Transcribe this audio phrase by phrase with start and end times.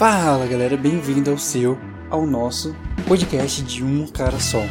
[0.00, 1.76] Fala galera, bem-vindo ao seu,
[2.08, 2.74] ao nosso
[3.06, 4.62] podcast de um cara só.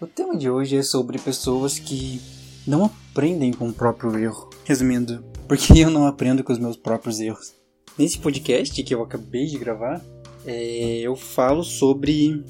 [0.00, 2.20] O tema de hoje é sobre pessoas que
[2.66, 4.50] não aprendem com o próprio erro.
[4.64, 7.54] Resumindo, porque eu não aprendo com os meus próprios erros.
[7.96, 10.04] Nesse podcast que eu acabei de gravar,
[10.44, 12.44] é, eu falo sobre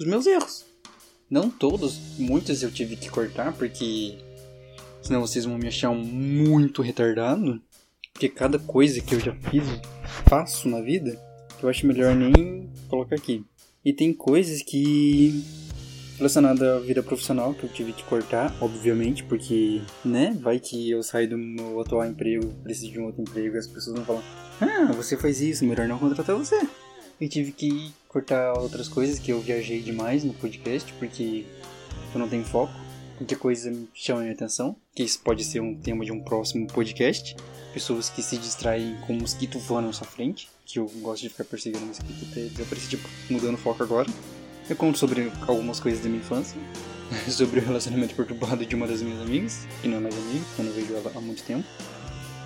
[0.00, 0.64] os meus erros.
[1.28, 4.16] Não todos, muitos eu tive que cortar porque
[5.02, 7.60] senão vocês vão me achar muito retardado.
[8.18, 9.62] Porque cada coisa que eu já fiz,
[10.28, 11.16] faço na vida,
[11.62, 13.44] eu acho melhor nem colocar aqui.
[13.84, 15.44] E tem coisas que
[16.16, 21.00] relacionada à vida profissional que eu tive que cortar, obviamente, porque, né, vai que eu
[21.00, 24.22] saio do meu atual emprego, preciso de um outro emprego e as pessoas vão falar:
[24.60, 26.58] "Ah, você faz isso, melhor não contratar você".
[27.20, 31.44] E tive que cortar outras coisas que eu viajei demais no podcast, porque
[32.12, 32.87] eu não tenho foco.
[33.18, 36.68] Qualquer coisa me chama a atenção, que isso pode ser um tema de um próximo
[36.68, 37.34] podcast.
[37.74, 41.28] Pessoas que se distraem com um mosquito voando na sua frente, que eu gosto de
[41.28, 44.08] ficar perseguindo um mosquito até desaparecer, tipo, mudando foco agora.
[44.70, 46.56] Eu conto sobre algumas coisas da minha infância,
[47.28, 50.64] sobre o relacionamento perturbado de uma das minhas amigas, que não é mais amiga, eu
[50.64, 51.66] não vejo ela há muito tempo.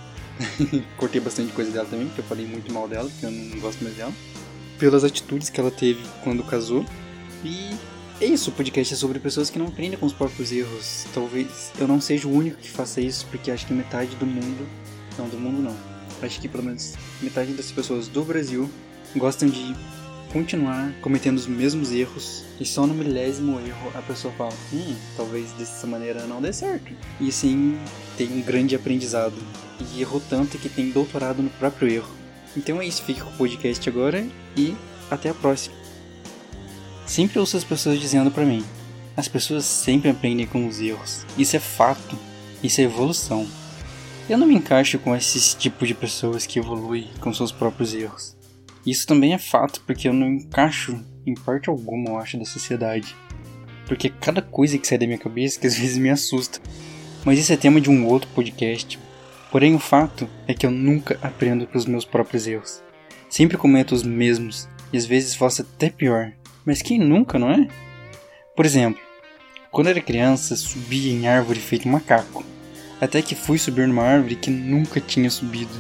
[0.97, 3.85] Cortei bastante coisa dela também, porque eu falei muito mal dela, porque eu não gosto
[3.85, 4.13] mais dela.
[4.79, 6.83] Pelas atitudes que ela teve quando casou.
[7.45, 7.77] E
[8.23, 11.07] é isso, o podcast é sobre pessoas que não aprendem com os próprios erros.
[11.13, 14.65] Talvez eu não seja o único que faça isso, porque acho que metade do mundo.
[15.19, 15.77] Não, do mundo não.
[16.23, 18.71] Acho que pelo menos metade das pessoas do Brasil
[19.17, 19.75] gostam de
[20.33, 25.51] continuar cometendo os mesmos erros e só no milésimo erro a pessoa fala: hum, talvez
[25.53, 26.93] dessa maneira não dê certo.
[27.21, 27.77] E sim
[28.17, 29.35] tem um grande aprendizado.
[29.93, 32.15] E errou tanto que tem doutorado no próprio erro.
[32.57, 34.25] Então é isso, fique com o podcast agora
[34.57, 34.77] e
[35.11, 35.82] até a próxima.
[37.07, 38.65] Sempre ouço as pessoas dizendo para mim:
[39.17, 41.27] as pessoas sempre aprendem com os erros.
[41.37, 42.19] Isso é fato,
[42.63, 43.47] isso é evolução.
[44.29, 48.37] Eu não me encaixo com esse tipo de pessoas que evoluem com seus próprios erros.
[48.87, 53.15] Isso também é fato, porque eu não encaixo em parte alguma, eu acho, da sociedade.
[53.87, 56.61] Porque cada coisa que sai da minha cabeça que às vezes me assusta.
[57.25, 58.99] Mas isso é tema de um outro podcast.
[59.51, 62.83] Porém, o fato é que eu nunca aprendo com os meus próprios erros.
[63.29, 66.33] Sempre cometo os mesmos, e às vezes faço até pior.
[66.65, 67.67] Mas quem nunca, não é?
[68.55, 69.01] Por exemplo,
[69.71, 72.45] quando era criança, subia em árvore feito macaco.
[73.01, 75.73] Até que fui subir numa árvore que nunca tinha subido.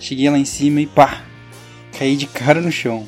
[0.00, 1.22] Cheguei lá em cima e pá!
[1.96, 3.06] Caí de cara no chão.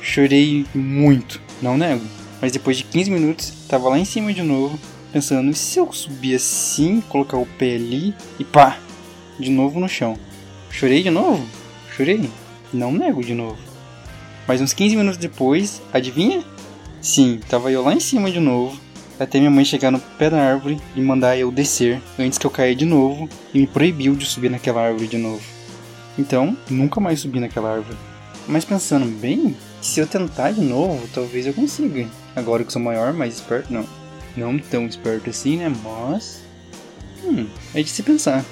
[0.00, 2.04] Chorei muito, não nego.
[2.40, 4.78] Mas depois de 15 minutos, tava lá em cima de novo,
[5.12, 8.78] pensando, e se eu subir assim, colocar o pé ali e pá,
[9.40, 10.16] de novo no chão.
[10.70, 11.44] Chorei de novo?
[11.96, 12.30] Chorei.
[12.72, 13.73] Não nego de novo.
[14.46, 16.44] Mas uns 15 minutos depois, adivinha?
[17.00, 18.78] Sim, tava eu lá em cima de novo,
[19.18, 22.50] até minha mãe chegar no pé da árvore e mandar eu descer antes que eu
[22.50, 25.42] caia de novo e me proibiu de subir naquela árvore de novo.
[26.18, 27.96] Então, nunca mais subi naquela árvore.
[28.46, 32.08] Mas pensando bem, se eu tentar de novo, talvez eu consiga.
[32.34, 33.86] Agora que sou maior, mais esperto, não.
[34.36, 35.72] Não tão esperto assim, né?
[35.82, 36.42] Mas.
[37.24, 38.44] Hum, é de se pensar.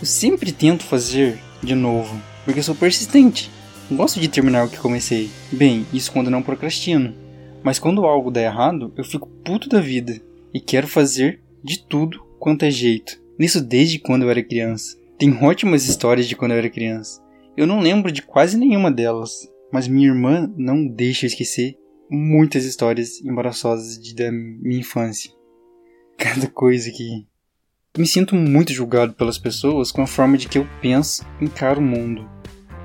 [0.00, 3.50] Eu sempre tento fazer de novo, porque sou persistente.
[3.90, 5.30] Gosto de terminar o que comecei.
[5.52, 7.14] Bem, isso quando não procrastino.
[7.62, 10.20] Mas quando algo dá errado, eu fico puto da vida
[10.52, 13.20] e quero fazer de tudo quanto é jeito.
[13.38, 14.96] Nisso desde quando eu era criança.
[15.18, 17.22] Tem ótimas histórias de quando eu era criança.
[17.56, 21.76] Eu não lembro de quase nenhuma delas, mas minha irmã não deixa eu esquecer
[22.10, 25.30] muitas histórias embaraçosas de, da minha infância.
[26.18, 27.26] Cada coisa que.
[27.96, 31.84] Me sinto muito julgado pelas pessoas com a forma de que eu penso encaro o
[31.84, 32.28] mundo.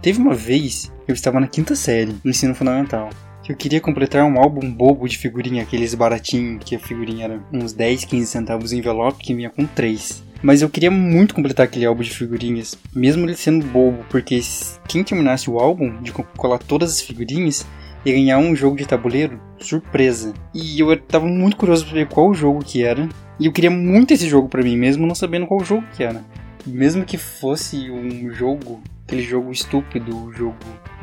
[0.01, 3.11] Teve uma vez, eu estava na quinta série, no ensino fundamental,
[3.43, 7.39] que eu queria completar um álbum bobo de figurinha, aqueles baratinhos que a figurinha era
[7.53, 10.23] uns 10, 15 centavos em envelope que vinha com 3.
[10.41, 14.39] Mas eu queria muito completar aquele álbum de figurinhas, mesmo ele sendo bobo, porque
[14.87, 17.63] quem terminasse o álbum de colar todas as figurinhas
[18.03, 20.33] ia ganhar um jogo de tabuleiro surpresa.
[20.51, 23.07] E eu tava muito curioso pra ver qual jogo que era,
[23.39, 26.23] e eu queria muito esse jogo para mim, mesmo não sabendo qual jogo que era.
[26.65, 30.57] Mesmo que fosse um jogo, aquele jogo estúpido, o jogo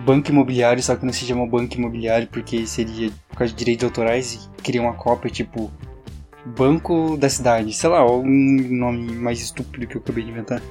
[0.05, 3.85] banco imobiliário, só que não se chama banco imobiliário porque seria por causa de direitos
[3.85, 5.71] autorais e queria uma cópia tipo
[6.57, 8.29] Banco da Cidade, sei lá, algum
[8.71, 10.63] nome mais estúpido que eu acabei de inventar.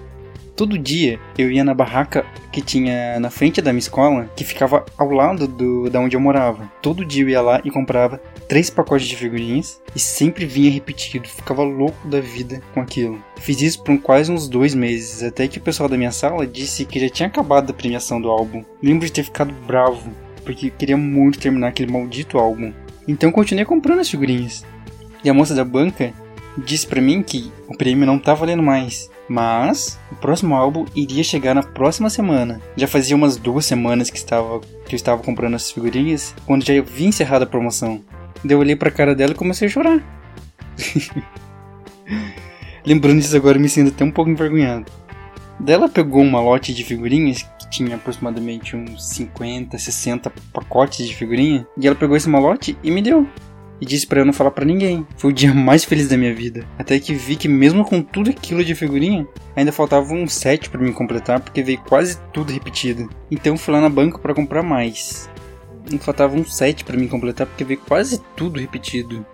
[0.58, 4.84] Todo dia eu ia na barraca que tinha na frente da minha escola, que ficava
[4.98, 6.68] ao lado do, da onde eu morava.
[6.82, 8.20] Todo dia eu ia lá e comprava
[8.50, 11.30] três pacotes de figurinhas e sempre vinha repetido.
[11.30, 13.24] Ficava louco da vida com aquilo.
[13.40, 16.86] Fiz isso por quase uns dois meses, até que o pessoal da minha sala disse
[16.86, 18.66] que já tinha acabado a premiação do álbum.
[18.82, 20.12] Lembro de ter ficado bravo,
[20.44, 22.74] porque queria muito terminar aquele maldito álbum.
[23.08, 24.66] Então continuei comprando as figurinhas.
[25.24, 26.12] E a moça da banca
[26.58, 31.24] disse para mim que o prêmio não tá valendo mais Mas o próximo álbum iria
[31.24, 32.62] chegar na próxima semana.
[32.76, 36.74] Já fazia umas duas semanas que, estava, que eu estava comprando essas figurinhas, quando já
[36.78, 38.02] havia encerrado a promoção.
[38.44, 40.02] Daí eu olhei pra cara dela e comecei a chorar.
[42.86, 44.90] Lembrando disso agora, me sinto até um pouco envergonhado.
[45.60, 51.16] Daí ela pegou uma lote de figurinhas que tinha aproximadamente uns 50, 60 pacotes de
[51.16, 53.28] figurinha, e ela pegou esse malote e me deu
[53.80, 55.06] e disse para eu não falar para ninguém.
[55.18, 56.66] Foi o dia mais feliz da minha vida.
[56.78, 60.82] Até que vi que mesmo com tudo aquilo de figurinha, ainda faltava um set para
[60.82, 63.10] me completar porque veio quase tudo repetido.
[63.30, 65.30] Então fui lá na banca para comprar mais.
[65.92, 69.26] E faltava um set para me completar porque veio quase tudo repetido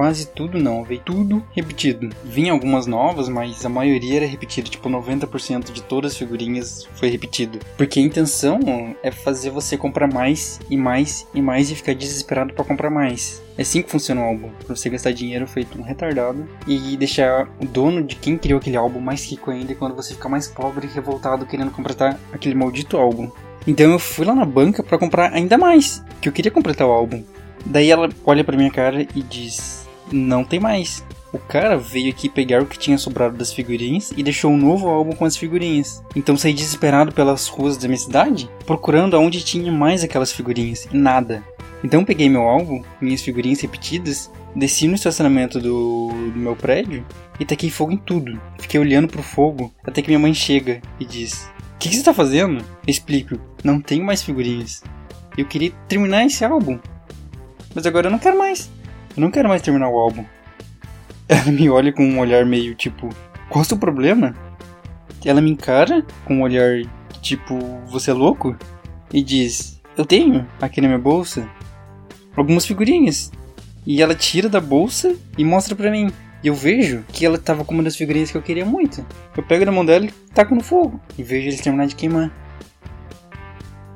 [0.00, 2.08] quase tudo não, veio tudo repetido.
[2.24, 7.10] Vinha algumas novas, mas a maioria era repetida, tipo 90% de todas as figurinhas foi
[7.10, 7.58] repetido.
[7.76, 8.58] Porque a intenção
[9.02, 13.42] é fazer você comprar mais e mais e mais e ficar desesperado para comprar mais.
[13.58, 17.46] É assim que funciona o álbum, pra você gastar dinheiro feito um retardado e deixar
[17.60, 20.86] o dono de quem criou aquele álbum mais rico ainda quando você ficar mais pobre
[20.86, 23.30] e revoltado querendo completar aquele maldito álbum.
[23.66, 26.90] Então eu fui lá na banca para comprar ainda mais, que eu queria completar o
[26.90, 27.22] álbum.
[27.66, 31.04] Daí ela olha pra minha cara e diz: não tem mais.
[31.32, 34.88] O cara veio aqui pegar o que tinha sobrado das figurinhas e deixou um novo
[34.88, 36.02] álbum com as figurinhas.
[36.16, 40.96] Então saí desesperado pelas ruas da minha cidade, procurando aonde tinha mais aquelas figurinhas, e
[40.96, 41.44] nada.
[41.84, 47.06] Então peguei meu álbum, minhas figurinhas repetidas, desci no estacionamento do, do meu prédio
[47.38, 48.40] e taquei fogo em tudo.
[48.58, 52.02] Fiquei olhando pro fogo até que minha mãe chega e diz: O que, que você
[52.02, 52.58] tá fazendo?
[52.58, 54.82] Eu explico: Não tenho mais figurinhas.
[55.38, 56.78] Eu queria terminar esse álbum.
[57.72, 58.68] Mas agora eu não quero mais.
[59.16, 60.24] Eu não quero mais terminar o álbum.
[61.28, 63.08] Ela me olha com um olhar meio tipo,
[63.48, 64.34] qual é o seu problema?
[65.24, 66.82] Ela me encara com um olhar
[67.20, 68.56] tipo, você é louco?
[69.12, 71.48] E diz, eu tenho aqui na minha bolsa
[72.36, 73.30] algumas figurinhas.
[73.86, 76.10] E ela tira da bolsa e mostra pra mim.
[76.42, 79.04] E eu vejo que ela tava com uma das figurinhas que eu queria muito.
[79.36, 81.00] Eu pego na mão dela e taco no fogo.
[81.18, 82.30] E vejo eles terminar de queimar.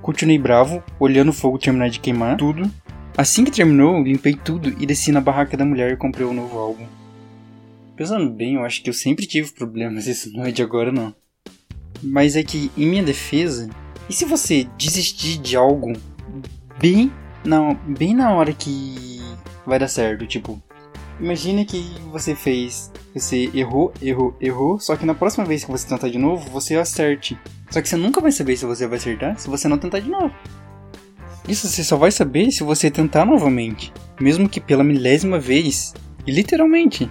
[0.03, 2.71] Continuei bravo, olhando o fogo terminar de queimar tudo.
[3.17, 6.59] Assim que terminou, limpei tudo e desci na barraca da mulher e comprei o novo
[6.59, 6.87] álbum.
[7.97, 11.15] Pensando bem, eu acho que eu sempre tive problemas, isso não é de agora não.
[12.03, 13.71] Mas é que, em minha defesa,
[14.11, 15.93] e se você desistir de algo
[16.81, 17.13] bem
[17.45, 19.21] na, bem na hora que
[19.65, 20.27] vai dar certo?
[20.27, 20.61] Tipo,
[21.21, 25.87] imagine que você fez, você errou, errou, errou, só que na próxima vez que você
[25.87, 27.39] tentar de novo, você acerte.
[27.71, 30.11] Só que você nunca vai saber se você vai acertar se você não tentar de
[30.11, 30.35] novo.
[31.47, 35.93] Isso você só vai saber se você tentar novamente, mesmo que pela milésima vez,
[36.27, 37.11] e literalmente.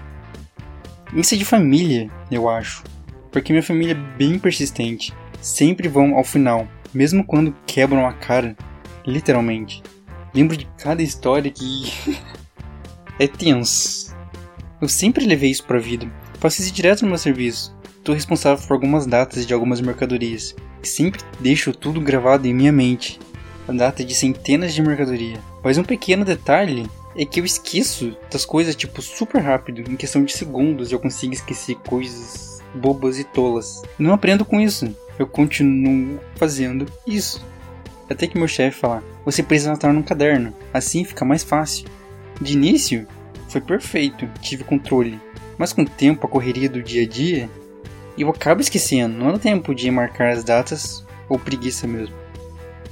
[1.14, 2.84] Isso é de família, eu acho,
[3.32, 8.58] porque minha família é bem persistente, sempre vão ao final, mesmo quando quebram a cara,
[9.06, 9.84] literalmente.
[10.34, 11.94] Lembro de cada história que
[13.20, 14.16] é tenso.
[14.82, 17.76] Eu sempre levei isso pra vida, faço isso direto no meu serviço.
[18.00, 22.72] Estou responsável por algumas datas de algumas mercadorias, e sempre deixo tudo gravado em minha
[22.72, 23.20] mente
[23.68, 25.40] a data de centenas de mercadoria.
[25.64, 30.24] Mas um pequeno detalhe é que eu esqueço das coisas tipo super rápido, em questão
[30.24, 33.82] de segundos eu consigo esquecer coisas bobas e tolas.
[34.00, 37.46] Não aprendo com isso, eu continuo fazendo isso.
[38.10, 41.88] Até que meu chefe fala: "Você precisa anotar num caderno, assim fica mais fácil".
[42.42, 43.08] De início,
[43.48, 45.20] foi perfeito, tive controle.
[45.58, 47.50] Mas com o tempo, a correria do dia a dia,
[48.18, 52.23] eu acabo esquecendo, não dá tempo de marcar as datas ou preguiça mesmo.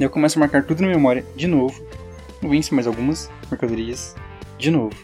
[0.01, 1.79] E eu começo a marcar tudo na memória de novo.
[2.41, 4.15] Venço mais algumas mercadorias
[4.57, 4.95] de novo.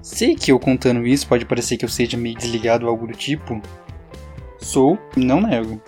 [0.00, 3.14] Sei que eu contando isso pode parecer que eu seja meio desligado ou algo do
[3.14, 3.60] tipo.
[4.60, 5.82] Sou, não nego.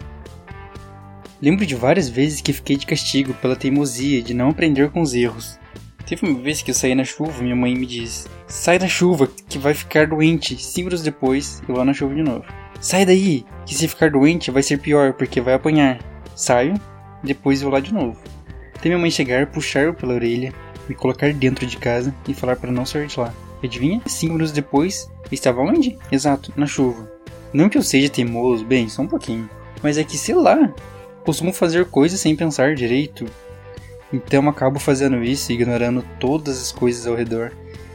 [1.40, 5.14] Lembro de várias vezes que fiquei de castigo pela teimosia de não aprender com os
[5.14, 5.56] erros.
[6.04, 9.28] Teve uma vez que eu saí na chuva minha mãe me disse: Sai da chuva,
[9.48, 10.60] que vai ficar doente.
[10.60, 12.44] Cinco minutos depois, eu lá na chuva de novo.
[12.80, 16.00] Sai daí, que se ficar doente vai ser pior, porque vai apanhar.
[16.34, 16.74] Saio,
[17.24, 18.16] depois vou lá de novo.
[18.74, 20.52] Até minha mãe chegar, puxar pela orelha,
[20.88, 23.32] me colocar dentro de casa e falar para não sair de lá.
[23.62, 24.02] Adivinha?
[24.06, 25.96] Cinco minutos depois, estava onde?
[26.12, 27.10] Exato, na chuva.
[27.52, 29.48] Não que eu seja teimoso, bem, só um pouquinho.
[29.82, 30.72] Mas é que, sei lá,
[31.24, 33.24] costumo fazer coisas sem pensar direito.
[34.12, 37.52] Então acabo fazendo isso, ignorando todas as coisas ao redor,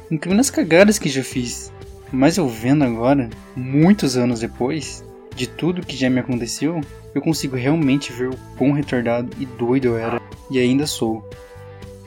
[0.09, 1.71] incluindo as cagadas que já fiz.
[2.12, 5.03] Mas eu vendo agora, muitos anos depois,
[5.39, 6.81] de tudo que já me aconteceu,
[7.15, 11.25] eu consigo realmente ver o quão retardado e doido eu era, e ainda sou.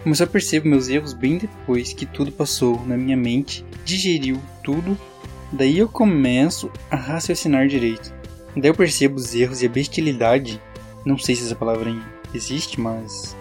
[0.05, 4.99] Mas só percebo meus erros bem depois que tudo passou na minha mente, digeriu tudo,
[5.51, 8.13] daí eu começo a raciocinar direito.
[8.55, 10.61] Daí eu percebo os erros e a bestialidade,
[11.03, 11.91] não sei se essa palavra
[12.35, 13.35] existe, mas.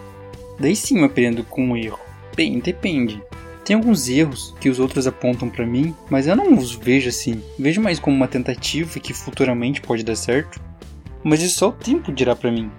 [0.57, 1.99] Daí sim eu aprendo com o erro.
[2.33, 3.21] Bem, depende.
[3.63, 7.41] Tem alguns erros que os outros apontam para mim, mas eu não os vejo assim.
[7.59, 10.59] Vejo mais como uma tentativa que futuramente pode dar certo.
[11.23, 12.71] Mas isso só o tempo dirá para mim.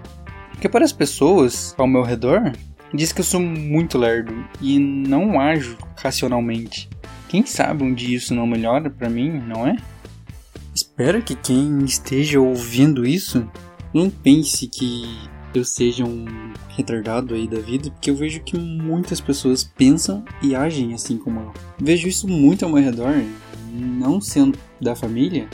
[0.51, 2.51] Porque para as pessoas ao meu redor,
[2.93, 6.89] diz que eu sou muito lerdo e não ajo racionalmente.
[7.29, 9.75] Quem sabe dia isso não melhora para mim, não é?
[10.75, 13.49] Espero que quem esteja ouvindo isso
[13.93, 15.05] não pense que
[15.59, 16.25] eu seja um
[16.69, 21.39] retardado aí da vida, porque eu vejo que muitas pessoas pensam e agem assim como
[21.39, 21.53] eu.
[21.79, 23.23] Vejo isso muito ao meu redor,
[23.71, 25.47] não sendo da família,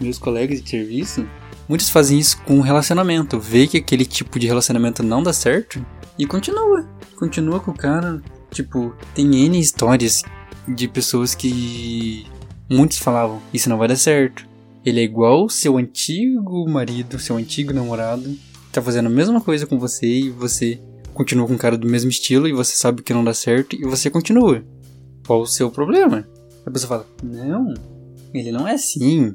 [0.00, 1.26] meus colegas de serviço.
[1.68, 5.84] Muitos fazem isso com relacionamento, vê que aquele tipo de relacionamento não dá certo
[6.18, 6.88] e continua.
[7.16, 8.22] Continua com o cara.
[8.50, 10.22] Tipo, tem N histórias
[10.66, 12.26] de pessoas que
[12.68, 14.48] muitos falavam: Isso não vai dar certo.
[14.84, 18.34] Ele é igual seu antigo marido, seu antigo namorado,
[18.72, 20.80] tá fazendo a mesma coisa com você e você
[21.14, 23.84] continua com um cara do mesmo estilo e você sabe que não dá certo e
[23.84, 24.64] você continua.
[25.26, 26.26] Qual o seu problema?
[26.64, 27.74] A pessoa fala: Não,
[28.32, 29.34] ele não é assim.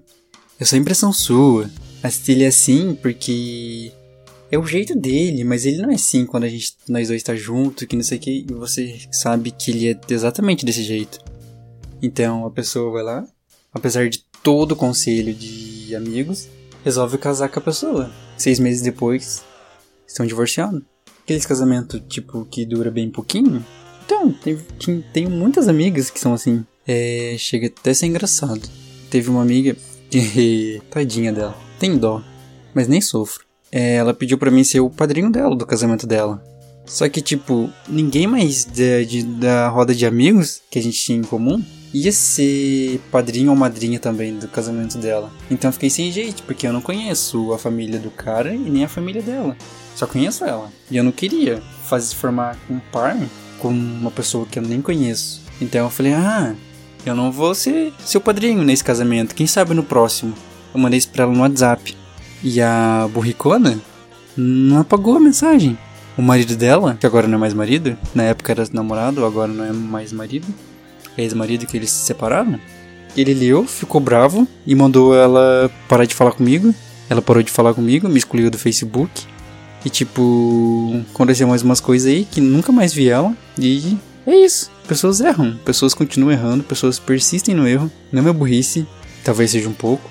[0.60, 1.70] É só impressão sua.
[2.02, 3.92] Mas ele é assim porque
[4.52, 7.36] é o jeito dele, mas ele não é assim quando a gente, nós dois tá
[7.36, 11.20] junto, que não sei o que, e você sabe que ele é exatamente desse jeito.
[12.02, 13.28] Então a pessoa vai lá,
[13.74, 16.48] apesar de todo o conselho de amigos,
[16.86, 18.12] resolve casar com a pessoa.
[18.38, 19.44] Seis meses depois,
[20.08, 20.86] estão divorciando.
[21.24, 23.66] Aqueles casamentos, tipo, que dura bem pouquinho.
[24.06, 24.64] Então, tenho,
[25.12, 26.64] tenho muitas amigas que são assim.
[26.88, 28.62] É, chega até a ser engraçado.
[29.10, 29.76] Teve uma amiga
[30.12, 30.80] que.
[30.92, 31.58] Tadinha dela.
[31.80, 32.22] Tem dó.
[32.72, 33.44] Mas nem sofro.
[33.72, 36.44] É, ela pediu para mim ser o padrinho dela, do casamento dela.
[36.86, 41.18] Só que, tipo, ninguém mais de, de, da roda de amigos que a gente tinha
[41.18, 41.64] em comum
[41.96, 45.32] ia ser padrinho ou madrinha também do casamento dela.
[45.50, 48.84] Então eu fiquei sem jeito, porque eu não conheço a família do cara e nem
[48.84, 49.56] a família dela.
[49.96, 50.70] Só conheço ela.
[50.92, 53.18] E eu não queria fazer formar um par
[53.60, 55.42] com uma pessoa que eu nem conheço.
[55.62, 56.54] Então eu falei, ah,
[57.06, 59.34] eu não vou ser seu padrinho nesse casamento.
[59.34, 60.34] Quem sabe no próximo?
[60.74, 61.96] Eu mandei isso pra ela no WhatsApp.
[62.44, 63.80] E a burricona
[64.36, 65.78] não apagou a mensagem.
[66.18, 69.64] O marido dela, que agora não é mais marido, na época era namorado, agora não
[69.64, 70.48] é mais marido,
[71.18, 72.60] ex-marido que eles se separaram.
[73.16, 76.74] Ele leu, ficou bravo e mandou ela parar de falar comigo.
[77.10, 79.24] Ela parou de falar comigo, me excluiu do Facebook.
[79.86, 83.34] E tipo, aconteceu mais umas coisas aí que nunca mais vi ela.
[83.58, 84.72] E é isso.
[84.88, 87.92] Pessoas erram, pessoas continuam errando, pessoas persistem no erro.
[88.12, 88.86] Não é burrice,
[89.24, 90.10] talvez seja um pouco.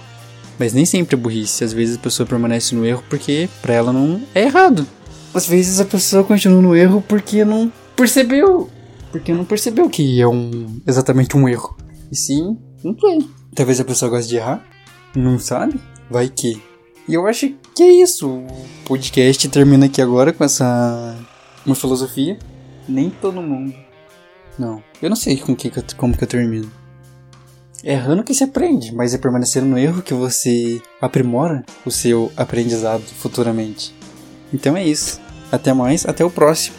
[0.59, 1.65] Mas nem sempre é burrice.
[1.65, 4.87] Às vezes a pessoa permanece no erro porque pra ela não é errado.
[5.35, 8.71] Às vezes a pessoa continua no erro porque não percebeu
[9.15, 11.77] porque não percebeu que é um exatamente um erro.
[12.11, 13.25] E sim, não sei.
[13.55, 14.67] Talvez a pessoa goste de errar,
[15.15, 15.81] não sabe?
[16.11, 16.61] Vai que.
[17.07, 18.29] E eu acho que é isso.
[18.29, 18.47] O
[18.85, 21.17] podcast termina aqui agora com essa
[21.65, 22.37] uma filosofia.
[22.89, 23.73] Nem todo mundo.
[24.59, 26.69] Não, eu não sei com que, como que eu termino.
[27.85, 33.05] Errando que se aprende, mas é permanecendo no erro que você aprimora o seu aprendizado
[33.05, 33.95] futuramente.
[34.53, 35.21] Então é isso.
[35.53, 36.75] Até mais, até o próximo.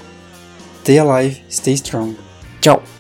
[0.81, 2.24] Stay alive, stay strong.
[2.65, 2.94] Chao.